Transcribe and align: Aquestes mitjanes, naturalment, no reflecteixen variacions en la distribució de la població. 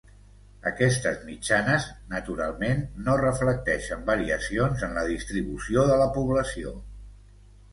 Aquestes 0.69 1.19
mitjanes, 1.25 1.85
naturalment, 2.13 2.81
no 3.09 3.17
reflecteixen 3.21 4.03
variacions 4.09 4.87
en 4.89 4.97
la 5.01 5.05
distribució 5.11 5.85
de 5.91 5.99
la 6.05 6.09
població. 6.17 6.73